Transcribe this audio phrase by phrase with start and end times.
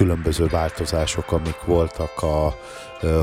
[0.00, 2.54] különböző változások, amik voltak a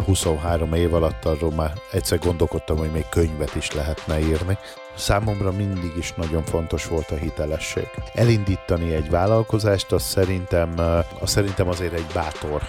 [0.06, 4.58] 23 év alatt, arról már egyszer gondolkodtam, hogy még könyvet is lehetne írni.
[4.96, 7.88] Számomra mindig is nagyon fontos volt a hitelesség.
[8.14, 10.74] Elindítani egy vállalkozást, az szerintem,
[11.20, 12.62] az szerintem azért egy bátor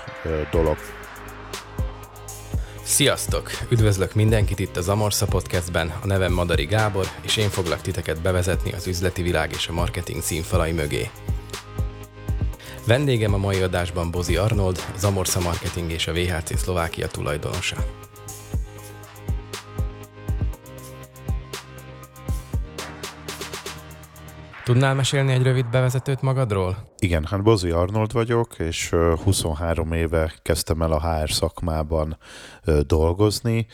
[0.50, 0.76] dolog.
[2.82, 3.50] Sziasztok!
[3.70, 8.72] Üdvözlök mindenkit itt az Amorsa Podcastben, a nevem Madari Gábor, és én foglak titeket bevezetni
[8.72, 11.10] az üzleti világ és a marketing színfalai mögé.
[12.88, 17.76] Vendégem a mai adásban Bozi Arnold, az Amorsa Marketing és a VHC Szlovákia tulajdonosa.
[24.64, 26.94] Tudnál mesélni egy rövid bevezetőt magadról?
[27.00, 28.94] Igen, hát Bozi Arnold vagyok, és
[29.24, 32.18] 23 éve kezdtem el a HR szakmában
[32.86, 33.66] dolgozni.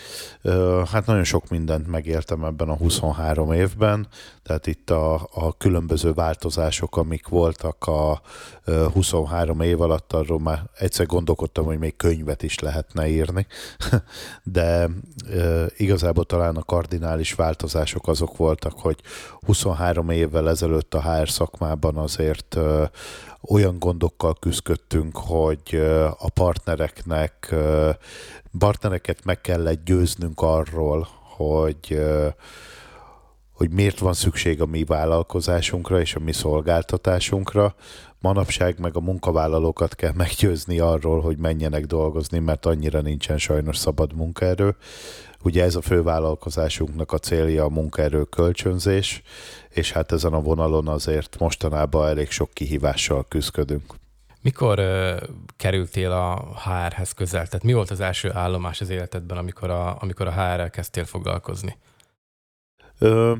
[0.92, 4.08] Hát nagyon sok mindent megértem ebben a 23 évben,
[4.42, 8.20] tehát itt a, a különböző változások, amik voltak a
[8.92, 13.46] 23 év alatt, arról már egyszer gondolkodtam, hogy még könyvet is lehetne írni,
[14.42, 14.88] de
[15.76, 19.00] igazából talán a kardinális változások azok voltak, hogy
[19.46, 22.58] 23 évvel ezelőtt a HR szakmában azért
[23.48, 25.74] olyan gondokkal küzdöttünk, hogy
[26.18, 27.54] a partnereknek,
[28.58, 32.00] partnereket meg kellett győznünk arról, hogy
[33.54, 37.74] hogy miért van szükség a mi vállalkozásunkra és a mi szolgáltatásunkra.
[38.18, 44.14] Manapság meg a munkavállalókat kell meggyőzni arról, hogy menjenek dolgozni, mert annyira nincsen sajnos szabad
[44.14, 44.76] munkaerő.
[45.42, 49.22] Ugye ez a fővállalkozásunknak a célja a munkaerő kölcsönzés,
[49.68, 53.94] és hát ezen a vonalon azért mostanában elég sok kihívással küzdködünk.
[54.42, 55.20] Mikor uh,
[55.56, 57.46] kerültél a HR-hez közel?
[57.46, 61.76] Tehát mi volt az első állomás az életedben, amikor a, amikor a HR-rel kezdtél foglalkozni?
[63.04, 63.34] Ö,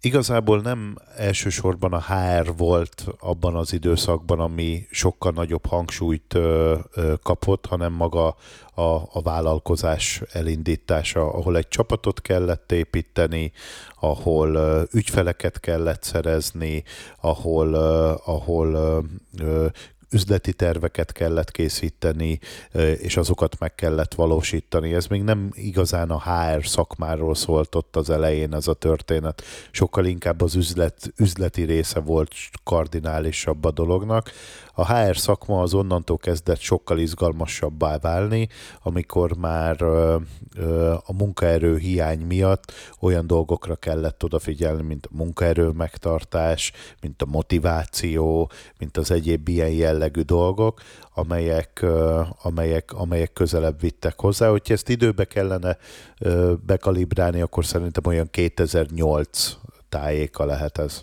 [0.00, 7.14] igazából nem elsősorban a HR volt abban az időszakban, ami sokkal nagyobb hangsúlyt ö, ö,
[7.22, 8.36] kapott, hanem maga
[8.74, 13.52] a, a vállalkozás elindítása, ahol egy csapatot kellett építeni,
[14.00, 16.84] ahol ö, ügyfeleket kellett szerezni,
[17.20, 18.72] ahol, ö, ahol
[19.38, 19.66] ö,
[20.10, 22.38] üzleti terveket kellett készíteni,
[22.98, 24.94] és azokat meg kellett valósítani.
[24.94, 29.42] Ez még nem igazán a HR szakmáról szólt ott az elején ez a történet.
[29.70, 32.32] Sokkal inkább az üzlet, üzleti része volt
[32.64, 34.30] kardinálisabb a dolognak.
[34.80, 38.48] A HR szakma az onnantól kezdett sokkal izgalmasabbá válni,
[38.82, 39.82] amikor már
[41.04, 48.50] a munkaerő hiány miatt olyan dolgokra kellett odafigyelni, mint a munkaerő megtartás, mint a motiváció,
[48.78, 50.80] mint az egyéb ilyen jellegű dolgok,
[51.14, 51.86] amelyek,
[52.42, 54.50] amelyek, amelyek közelebb vittek hozzá.
[54.50, 55.76] Hogyha ezt időbe kellene
[56.66, 59.56] bekalibrálni, akkor szerintem olyan 2008
[59.88, 61.02] tájéka lehet ez.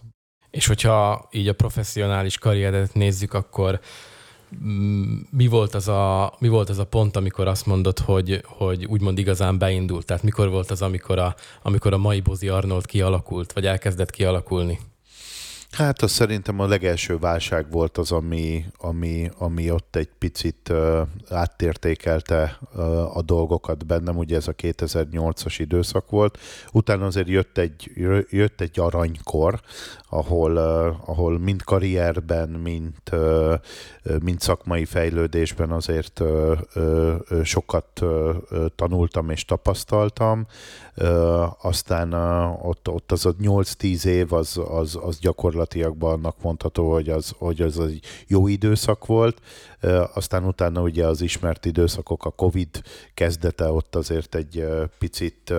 [0.55, 3.79] És hogyha így a professzionális karrieredet nézzük, akkor
[4.63, 8.85] mm, mi volt, az a, mi volt az a pont, amikor azt mondod, hogy, hogy
[8.85, 10.05] úgymond igazán beindult?
[10.05, 14.79] Tehát mikor volt az, amikor a, amikor a mai Bozi Arnold kialakult, vagy elkezdett kialakulni?
[15.75, 21.01] Hát az szerintem a legelső válság volt az, ami, ami, ami ott egy picit uh,
[21.29, 26.37] áttértékelte uh, a dolgokat bennem, ugye ez a 2008-as időszak volt.
[26.71, 27.91] Utána azért jött egy,
[28.29, 29.61] jött egy aranykor,
[30.15, 30.57] ahol,
[31.05, 33.53] ahol mind karrierben, mind, uh,
[34.23, 36.21] mind szakmai fejlődésben azért
[37.43, 38.01] sokat
[38.75, 40.45] tanultam és tapasztaltam.
[41.61, 42.13] Aztán
[42.61, 47.61] ott, ott az a 8-10 év az, az, az gyakorlatilag annak mondható, hogy az, hogy
[47.61, 49.41] az egy jó időszak volt.
[50.13, 52.81] Aztán utána ugye az ismert időszakok, a Covid
[53.13, 54.65] kezdete ott azért egy
[54.99, 55.53] picit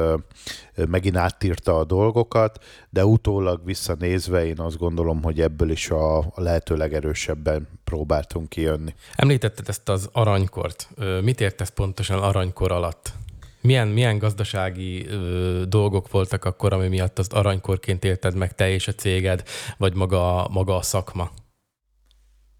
[0.88, 6.32] megint áttírta a dolgokat, de utólag visszanézve én azt gondolom, hogy ebből is a, a
[6.34, 8.94] lehető legerősebben próbáltunk kijönni.
[9.14, 10.88] Említetted ezt az aranykort.
[11.22, 13.12] Mit értesz pontosan aranykor alatt?
[13.60, 18.88] Milyen, milyen gazdasági ö, dolgok voltak akkor, ami miatt azt aranykorként élted meg te és
[18.88, 19.42] a céged,
[19.78, 21.30] vagy maga, maga a szakma?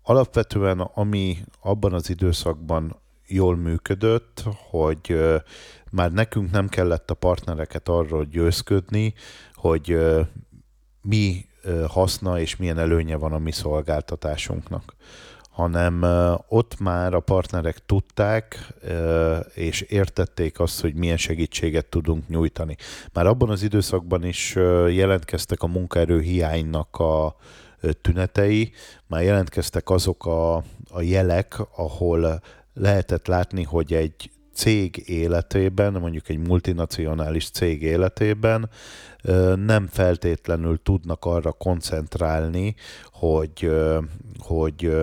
[0.02, 2.96] Alapvetően, ami abban az időszakban
[3.26, 5.36] jól működött, hogy ö,
[5.90, 9.14] már nekünk nem kellett a partnereket arról győzködni,
[9.54, 10.20] hogy ö,
[11.00, 11.46] mi
[11.88, 14.94] haszna és milyen előnye van a mi szolgáltatásunknak
[15.56, 16.02] hanem
[16.48, 18.74] ott már a partnerek tudták
[19.54, 22.76] és értették azt, hogy milyen segítséget tudunk nyújtani.
[23.12, 24.54] Már abban az időszakban is
[24.88, 27.36] jelentkeztek a munkaerő hiánynak a
[28.00, 28.72] tünetei,
[29.06, 30.54] már jelentkeztek azok a,
[30.90, 32.40] a jelek, ahol
[32.74, 38.70] lehetett látni, hogy egy cég életében, mondjuk egy multinacionális cég életében
[39.54, 42.74] nem feltétlenül tudnak arra koncentrálni,
[43.12, 43.70] hogy,
[44.38, 44.96] hogy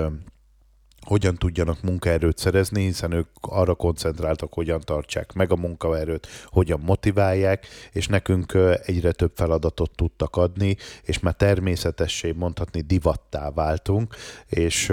[1.04, 7.68] hogyan tudjanak munkaerőt szerezni, hiszen ők arra koncentráltak, hogyan tartsák meg a munkaerőt, hogyan motiválják,
[7.92, 14.16] és nekünk egyre több feladatot tudtak adni, és már természetessé mondhatni divattá váltunk,
[14.48, 14.90] és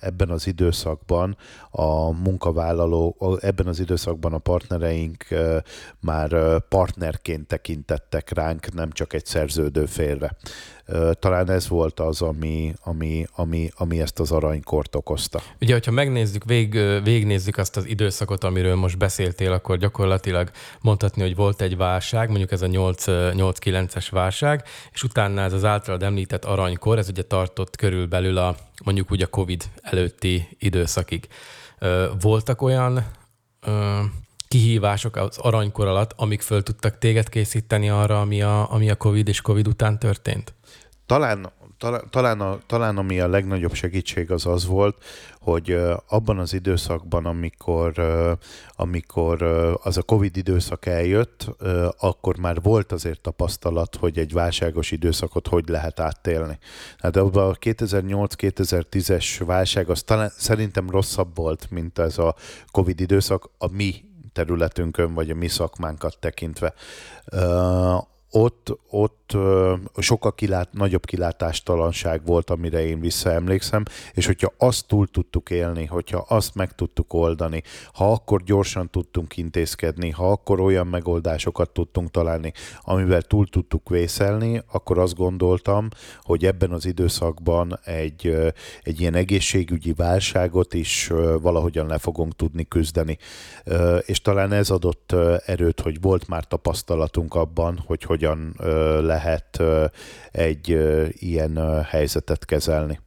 [0.00, 1.36] ebben az időszakban
[1.70, 5.24] a munkavállaló, ebben az időszakban a partnereink
[6.00, 10.36] már partnerként tekintettek ránk, nem csak egy szerződő félre.
[11.18, 15.42] Talán ez volt az, ami, ami, ami, ami ezt az aranykort okozta.
[15.60, 16.72] Ugye, hogyha megnézzük, vég,
[17.02, 20.50] végignézzük azt az időszakot, amiről most beszéltél, akkor gyakorlatilag
[20.80, 26.02] mondhatni, hogy volt egy válság, mondjuk ez a 8-9-es válság, és utána ez az általad
[26.02, 31.28] említett aranykor, ez ugye tartott körülbelül a mondjuk úgy a COVID előtti időszakig.
[32.20, 33.04] Voltak olyan
[34.50, 39.28] kihívások az aranykor alatt, amik föl tudtak téged készíteni arra, ami a, ami a COVID
[39.28, 40.54] és COVID után történt?
[41.06, 45.04] Talán, talán, talán, talán ami a legnagyobb segítség az az volt,
[45.40, 47.92] hogy abban az időszakban, amikor,
[48.76, 49.42] amikor
[49.82, 51.48] az a Covid időszak eljött,
[51.98, 56.58] akkor már volt azért tapasztalat, hogy egy válságos időszakot hogy lehet áttélni.
[56.98, 62.34] Hát abban a 2008-2010-es válság az talán szerintem rosszabb volt, mint ez a
[62.70, 64.08] Covid időszak a mi
[64.40, 66.74] területünkön, vagy a mi szakmánkat tekintve
[68.30, 69.36] ott, ott
[69.96, 73.82] sokkal kilát, nagyobb kilátástalanság volt, amire én visszaemlékszem,
[74.12, 77.62] és hogyha azt túl tudtuk élni, hogyha azt meg tudtuk oldani,
[77.92, 84.62] ha akkor gyorsan tudtunk intézkedni, ha akkor olyan megoldásokat tudtunk találni, amivel túl tudtuk vészelni,
[84.72, 85.88] akkor azt gondoltam,
[86.20, 88.36] hogy ebben az időszakban egy,
[88.82, 91.10] egy ilyen egészségügyi válságot is
[91.40, 93.18] valahogyan le fogunk tudni küzdeni.
[94.06, 95.14] És talán ez adott
[95.46, 98.54] erőt, hogy volt már tapasztalatunk abban, hogy hogyan
[99.04, 99.62] lehet
[100.30, 100.78] egy
[101.12, 103.00] ilyen helyzetet kezelni.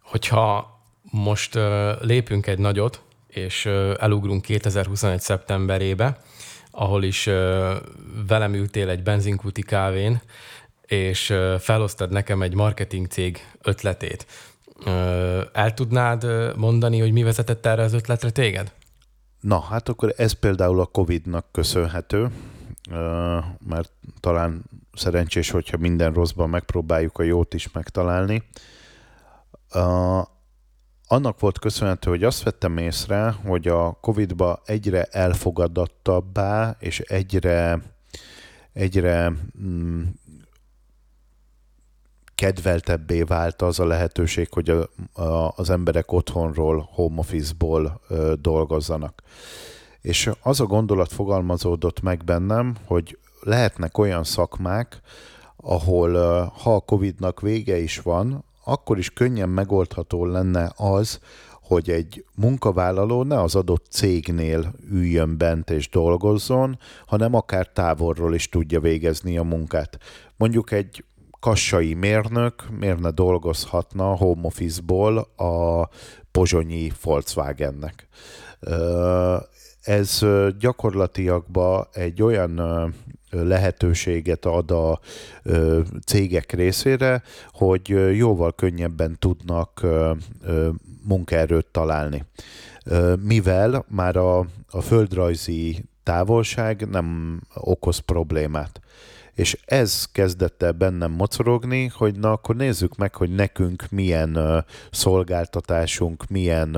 [0.00, 1.58] Hogyha most
[2.00, 3.66] lépünk egy nagyot, és
[3.98, 5.20] elugrunk 2021.
[5.20, 6.20] szeptemberébe,
[6.70, 7.24] ahol is
[8.26, 10.20] velem ültél egy benzinkúti kávén,
[10.86, 14.26] és felosztad nekem egy marketing cég ötletét.
[15.52, 18.72] El tudnád mondani, hogy mi vezetett erre az ötletre téged?
[19.40, 22.30] Na, hát akkor ez például a Covid-nak köszönhető
[23.66, 28.42] mert talán szerencsés, hogyha minden rosszban megpróbáljuk a jót is megtalálni.
[31.06, 37.82] Annak volt köszönhető, hogy azt vettem észre, hogy a Covid-ba egyre elfogadottabbá és egyre,
[38.72, 39.32] egyre
[39.62, 40.02] mm,
[42.34, 44.88] kedveltebbé vált az a lehetőség, hogy a,
[45.22, 49.22] a, az emberek otthonról, home office-ból ö, dolgozzanak.
[50.02, 55.00] És az a gondolat fogalmazódott meg bennem, hogy lehetnek olyan szakmák,
[55.56, 56.12] ahol
[56.62, 61.20] ha a Covid-nak vége is van, akkor is könnyen megoldható lenne az,
[61.62, 68.48] hogy egy munkavállaló ne az adott cégnél üljön bent és dolgozzon, hanem akár távolról is
[68.48, 69.98] tudja végezni a munkát.
[70.36, 71.04] Mondjuk egy
[71.40, 75.88] kassai mérnök miért ne dolgozhatna home office-ból a
[76.30, 78.08] pozsonyi Volkswagennek
[79.82, 80.20] ez
[80.58, 81.44] gyakorlatilag
[81.92, 82.60] egy olyan
[83.30, 85.00] lehetőséget ad a
[86.06, 89.86] cégek részére, hogy jóval könnyebben tudnak
[91.02, 92.24] munkaerőt találni.
[93.20, 94.38] Mivel már a,
[94.70, 98.80] a földrajzi távolság nem okoz problémát.
[99.34, 106.28] És ez kezdett el bennem mocorogni, hogy na akkor nézzük meg, hogy nekünk milyen szolgáltatásunk,
[106.28, 106.76] milyen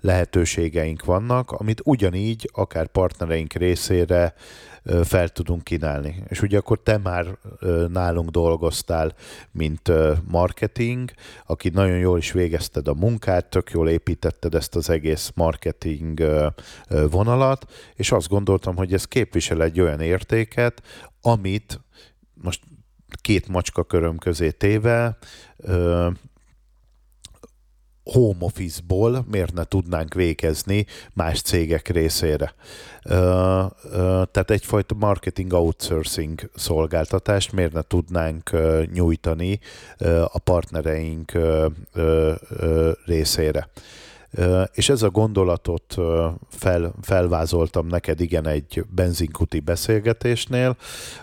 [0.00, 4.34] lehetőségeink vannak, amit ugyanígy akár partnereink részére
[5.04, 6.22] fel tudunk kínálni.
[6.28, 7.38] És ugye akkor te már
[7.88, 9.14] nálunk dolgoztál,
[9.50, 9.92] mint
[10.24, 11.10] marketing,
[11.46, 16.24] aki nagyon jól is végezted a munkát, tök jól építetted ezt az egész marketing
[17.10, 20.82] vonalat, és azt gondoltam, hogy ez képvisel egy olyan értéket,
[21.20, 21.80] amit
[22.34, 22.60] most
[23.20, 25.18] két macska köröm közé téve,
[28.12, 32.54] home office-ból miért ne tudnánk végezni más cégek részére.
[34.30, 38.50] Tehát egyfajta marketing outsourcing szolgáltatást miért ne tudnánk
[38.92, 39.58] nyújtani
[40.32, 41.32] a partnereink
[43.04, 43.68] részére.
[44.72, 45.94] És ez a gondolatot
[46.48, 50.76] fel, felvázoltam neked igen egy benzinkuti beszélgetésnél,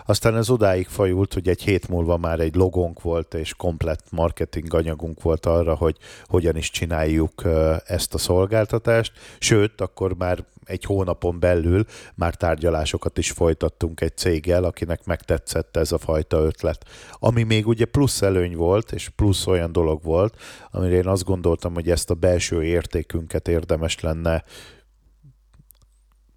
[0.06, 4.74] aztán ez odáig fajult, hogy egy hét múlva már egy logónk volt, és komplett marketing
[4.74, 7.42] anyagunk volt arra, hogy hogyan is csináljuk
[7.84, 14.64] ezt a szolgáltatást, sőt, akkor már egy hónapon belül már tárgyalásokat is folytattunk egy céggel,
[14.64, 16.84] akinek megtetszett ez a fajta ötlet.
[17.12, 20.36] Ami még ugye plusz előny volt, és plusz olyan dolog volt,
[20.70, 22.62] amire én azt gondoltam, hogy ezt a belső
[23.04, 24.44] értékünket érdemes lenne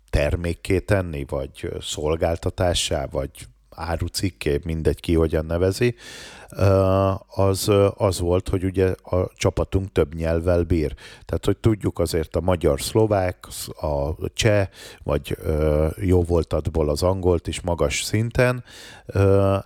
[0.10, 5.96] termékké tenni, vagy szolgáltatássá, vagy árucikké, mindegy ki hogyan nevezi,
[7.28, 10.94] az, az volt, hogy ugye a csapatunk több nyelvvel bír.
[11.26, 13.48] Tehát, hogy tudjuk azért a magyar, szlovák,
[13.82, 14.68] a cseh,
[15.04, 15.38] vagy
[16.02, 18.64] jó voltatból az angolt is magas szinten.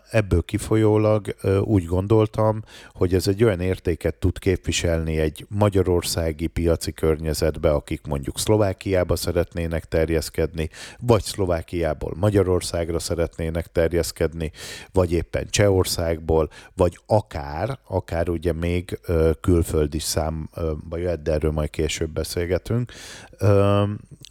[0.09, 7.71] Ebből kifolyólag úgy gondoltam, hogy ez egy olyan értéket tud képviselni egy magyarországi piaci környezetbe,
[7.71, 10.69] akik mondjuk Szlovákiába szeretnének terjeszkedni,
[10.99, 14.51] vagy Szlovákiából Magyarországra szeretnének terjeszkedni,
[14.91, 16.49] vagy éppen Csehországból,
[16.81, 18.99] vagy akár, akár ugye még
[19.41, 22.91] külföldi számba jöhet, de erről majd később beszélgetünk,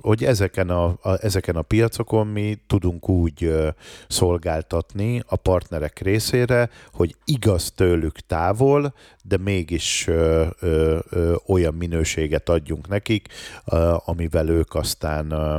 [0.00, 3.52] hogy ezeken a, a, ezeken a piacokon mi tudunk úgy
[4.08, 8.94] szolgáltatni a partnerek részére, hogy igaz tőlük távol,
[9.30, 13.28] de mégis ö, ö, olyan minőséget adjunk nekik,
[13.64, 15.58] ö, amivel ők aztán ö,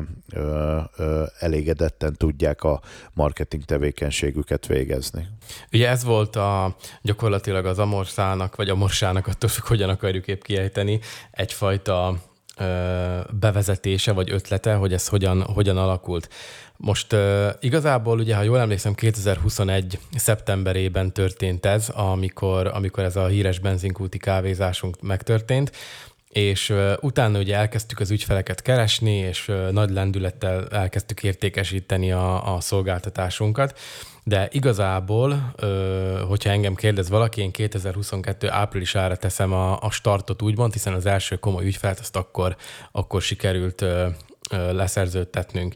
[0.98, 2.82] ö, elégedetten tudják a
[3.14, 5.28] marketing tevékenységüket végezni.
[5.72, 11.00] Ugye ez volt a, gyakorlatilag az Amorszának, vagy Amorsának, attól függ, hogyan akarjuk épp kiejteni,
[11.32, 12.22] egyfajta
[13.40, 16.30] bevezetése vagy ötlete, hogy ez hogyan, hogyan alakult.
[16.78, 17.16] Most
[17.60, 20.00] igazából, ugye, ha jól emlékszem, 2021.
[20.16, 25.72] szeptemberében történt ez, amikor, amikor ez a híres benzinkúti kávézásunk megtörtént,
[26.32, 32.56] és uh, utána ugye elkezdtük az ügyfeleket keresni, és uh, nagy lendülettel elkezdtük értékesíteni a,
[32.56, 33.80] a szolgáltatásunkat,
[34.24, 35.54] de igazából,
[36.28, 41.36] hogyha engem kérdez valaki, én 2022 áprilisára teszem a, a startot úgymond, hiszen az első
[41.36, 42.56] komoly ügyfelet azt akkor,
[42.92, 43.86] akkor sikerült
[44.72, 45.74] leszerződtetnünk.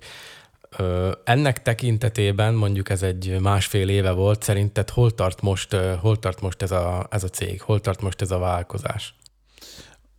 [1.23, 6.61] Ennek tekintetében, mondjuk ez egy másfél éve volt, szerinted hol tart most, hol tart most
[6.61, 9.15] ez, a, ez a cég, hol tart most ez a vállalkozás?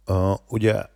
[0.09, 0.87] Uh, ugye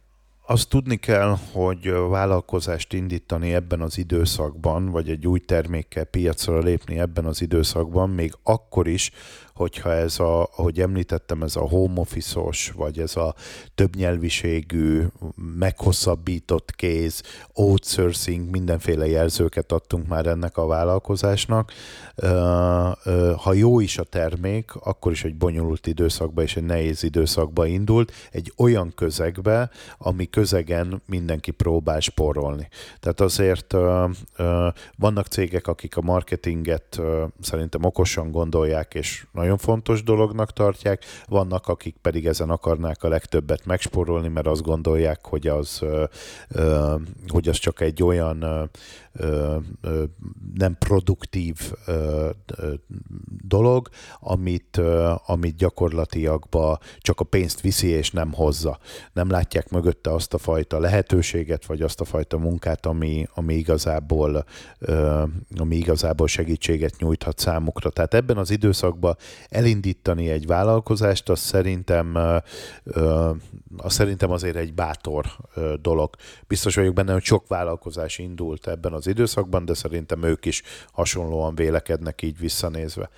[0.51, 6.99] azt tudni kell, hogy vállalkozást indítani ebben az időszakban, vagy egy új termékkel piacra lépni
[6.99, 9.11] ebben az időszakban, még akkor is,
[9.61, 12.41] hogyha ez a, ahogy említettem, ez a home office
[12.75, 13.35] vagy ez a
[13.75, 15.05] többnyelviségű,
[15.59, 21.73] meghosszabbított kéz, outsourcing, mindenféle jelzőket adtunk már ennek a vállalkozásnak.
[23.37, 28.13] Ha jó is a termék, akkor is egy bonyolult időszakba és egy nehéz időszakba indult,
[28.31, 32.69] egy olyan közegbe, ami közegen mindenki próbál sporolni.
[33.01, 33.75] Tehát azért
[34.97, 37.01] vannak cégek, akik a marketinget
[37.41, 43.65] szerintem okosan gondolják, és nagyon fontos dolognak tartják, vannak, akik pedig ezen akarnák a legtöbbet
[43.65, 45.85] megsporolni, mert azt gondolják, hogy az,
[47.29, 48.71] hogy az csak egy olyan
[50.55, 51.73] nem produktív
[53.47, 53.89] dolog,
[54.21, 54.81] amit,
[55.27, 56.45] amit gyakorlatilag
[56.99, 58.79] csak a pénzt viszi és nem hozza.
[59.13, 64.45] Nem látják mögötte azt a fajta lehetőséget, vagy azt a fajta munkát, ami, ami, igazából,
[65.57, 67.91] ami igazából segítséget nyújthat számukra.
[67.91, 69.17] Tehát ebben az időszakban
[69.49, 72.15] elindítani egy vállalkozást, az szerintem,
[73.77, 75.27] az szerintem azért egy bátor
[75.81, 76.15] dolog.
[76.47, 81.55] Biztos vagyok benne, hogy sok vállalkozás indult ebben az időszakban, de szerintem ők is hasonlóan
[81.55, 83.11] vélekednek így visszanézve.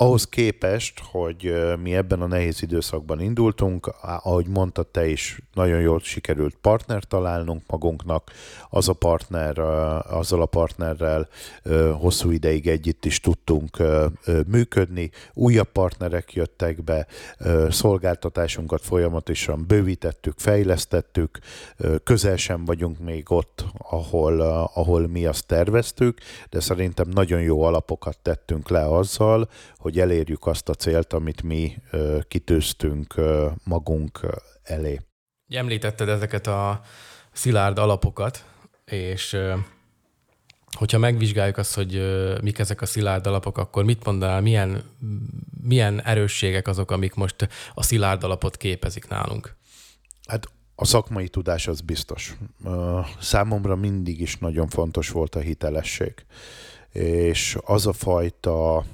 [0.00, 6.00] Ahhoz képest, hogy mi ebben a nehéz időszakban indultunk, ahogy mondtad te is, nagyon jól
[6.00, 8.30] sikerült partner találnunk magunknak,
[8.70, 11.28] az a partner, azzal a partnerrel
[11.92, 13.82] hosszú ideig együtt is tudtunk
[14.46, 17.06] működni, újabb partnerek jöttek be,
[17.68, 21.38] szolgáltatásunkat folyamatosan bővítettük, fejlesztettük,
[22.04, 24.40] közel sem vagyunk még ott, ahol,
[24.74, 26.18] ahol mi azt terveztük,
[26.50, 31.76] de szerintem nagyon jó alapokat tettünk le azzal, hogy elérjük azt a célt, amit mi
[32.28, 33.14] kitűztünk
[33.64, 34.20] magunk
[34.62, 35.00] elé.
[35.48, 36.80] Említetted ezeket a
[37.32, 38.44] szilárd alapokat,
[38.84, 39.36] és
[40.76, 42.02] hogyha megvizsgáljuk azt, hogy
[42.42, 44.82] mik ezek a szilárd alapok, akkor mit mondanál, milyen,
[45.62, 49.56] milyen erősségek azok, amik most a szilárd alapot képezik nálunk?
[50.26, 52.36] Hát a szakmai tudás az biztos.
[53.20, 56.14] Számomra mindig is nagyon fontos volt a hitelesség.
[56.92, 58.84] És az a fajta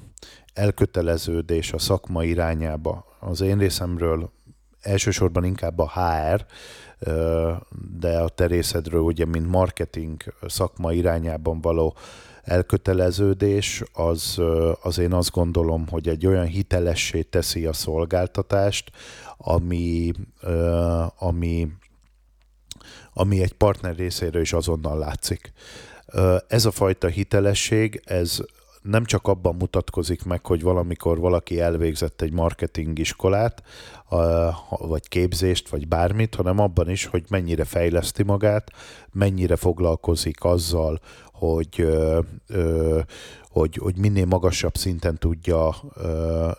[0.54, 4.30] elköteleződés a szakma irányába az én részemről
[4.80, 6.46] elsősorban inkább a HR,
[7.99, 11.96] de a te részedről ugye, mint marketing szakma irányában való
[12.42, 14.40] elköteleződés, az,
[14.82, 18.90] az én azt gondolom, hogy egy olyan hitelessé teszi a szolgáltatást,
[19.37, 20.12] ami,
[21.18, 21.68] ami
[23.16, 25.52] ami egy partner részéről is azonnal látszik.
[26.49, 28.38] Ez a fajta hitelesség, ez
[28.85, 33.62] nem csak abban mutatkozik meg, hogy valamikor valaki elvégzett egy marketing iskolát,
[34.69, 38.71] vagy képzést, vagy bármit, hanem abban is, hogy mennyire fejleszti magát,
[39.12, 41.00] mennyire foglalkozik azzal,
[41.33, 41.88] hogy,
[43.49, 45.75] hogy, hogy minél magasabb szinten tudja,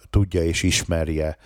[0.09, 1.37] tudja és ismerje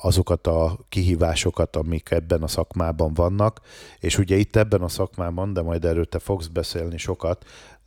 [0.00, 3.60] azokat a kihívásokat, amik ebben a szakmában vannak,
[3.98, 7.44] és ugye itt ebben a szakmában, de majd erről te fogsz beszélni sokat,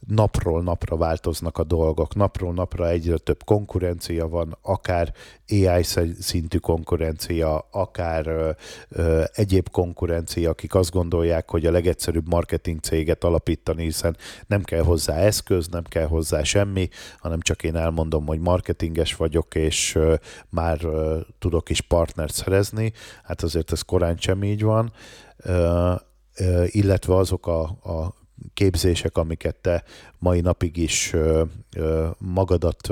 [0.08, 5.13] napról napra változnak a dolgok, napról napra egyre több konkurencia van, akár
[5.50, 5.84] AI
[6.20, 8.50] szintű konkurencia, akár ö,
[8.89, 14.17] ö, egyéb konkurencia, akik azt gondolják, hogy a legegyszerűbb marketing céget alapítani, hiszen
[14.48, 16.89] nem kell hozzá eszköz, nem kell hozzá semmi,
[17.20, 20.15] hanem csak én elmondom, hogy marketinges vagyok, és ö,
[20.50, 22.93] már ö, tudok is partnert szerezni.
[23.24, 24.91] Hát azért ez korán sem így van.
[25.38, 25.93] Ö,
[26.65, 28.20] illetve azok a, a
[28.53, 29.83] képzések, amiket te
[30.19, 31.15] mai napig is
[32.17, 32.89] magadat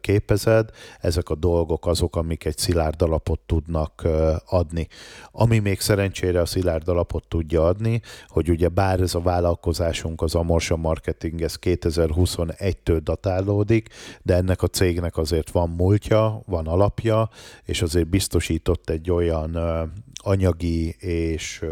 [0.00, 0.70] képezed,
[1.00, 4.06] ezek a dolgok azok, amik egy szilárd alapot tudnak
[4.46, 4.88] adni.
[5.30, 10.34] Ami még szerencsére a szilárd alapot tudja adni, hogy ugye bár ez a vállalkozásunk, az
[10.34, 13.88] Amorsa Marketing, ez 2021-től datálódik,
[14.22, 17.28] de ennek a cégnek azért van múltja, van alapja,
[17.64, 19.58] és azért biztosított egy olyan
[20.22, 21.64] anyagi és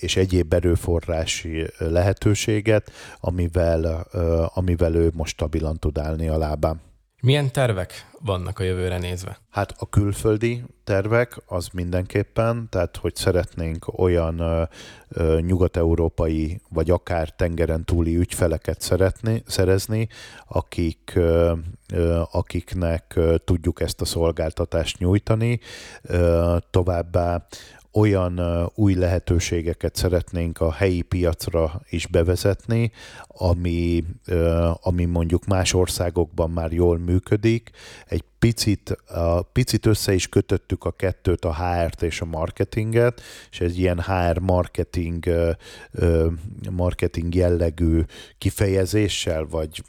[0.00, 4.06] és egyéb erőforrási lehetőséget, amivel,
[4.54, 6.80] amivel ő most stabilan tud állni a lábán.
[7.24, 9.38] Milyen tervek vannak a jövőre nézve?
[9.50, 14.62] Hát a külföldi tervek az mindenképpen, tehát hogy szeretnénk olyan ö,
[15.08, 20.08] ö, nyugat-európai vagy akár tengeren túli ügyfeleket szeretni, szerezni,
[20.48, 21.52] akik, ö,
[21.92, 25.60] ö, akiknek ö, tudjuk ezt a szolgáltatást nyújtani.
[26.02, 27.46] Ö, továbbá
[27.94, 28.40] olyan
[28.74, 32.92] új lehetőségeket szeretnénk a helyi piacra is bevezetni,
[33.26, 34.04] ami,
[34.80, 37.70] ami mondjuk más országokban már jól működik.
[38.06, 38.96] Egy picit,
[39.52, 43.20] picit össze is kötöttük a kettőt, a HR-t és a marketinget,
[43.50, 45.24] és egy ilyen HR marketing,
[46.70, 48.02] marketing jellegű
[48.38, 49.82] kifejezéssel, vagy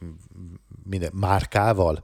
[0.85, 2.01] minden, márkával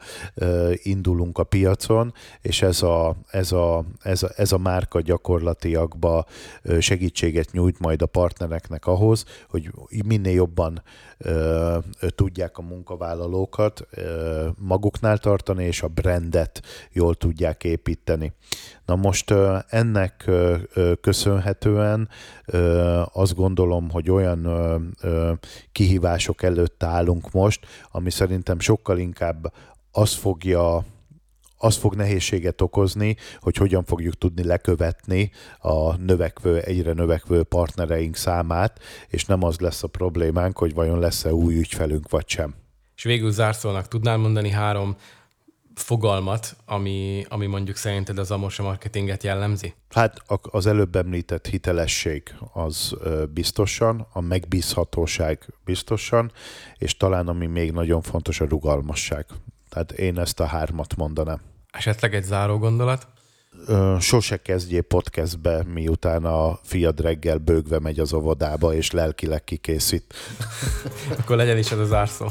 [0.73, 6.25] indulunk a piacon, és ez a, ez a, ez a, ez a márka gyakorlatiakba
[6.79, 9.71] segítséget nyújt majd a partnereknek ahhoz, hogy
[10.05, 10.83] minél jobban
[12.15, 13.87] tudják a munkavállalókat
[14.57, 18.33] maguknál tartani, és a brandet jól tudják építeni.
[18.85, 19.33] Na most
[19.67, 20.29] ennek
[21.01, 22.09] köszönhetően
[23.13, 24.47] azt gondolom, hogy olyan
[25.71, 29.53] kihívások előtt állunk most, ami szerintem sokkal inkább
[29.91, 30.85] az fogja
[31.57, 38.79] az fog nehézséget okozni, hogy hogyan fogjuk tudni lekövetni a növekvő, egyre növekvő partnereink számát,
[39.07, 42.53] és nem az lesz a problémánk, hogy vajon lesz-e új ügyfelünk vagy sem.
[42.95, 44.95] És végül zárszónak tudnál mondani három
[45.81, 49.73] fogalmat, ami, ami mondjuk szerinted az Amosa marketinget jellemzi?
[49.89, 52.95] Hát az előbb említett hitelesség az
[53.33, 56.31] biztosan, a megbízhatóság biztosan,
[56.77, 59.25] és talán ami még nagyon fontos, a rugalmasság.
[59.69, 61.41] Tehát én ezt a hármat mondanám.
[61.71, 63.07] Esetleg egy záró gondolat?
[63.99, 70.13] Sose kezdjél podcastbe, miután a fiad reggel bőgve megy az óvodába, és lelkileg kikészít.
[71.19, 72.27] Akkor legyen is ez az zárszó.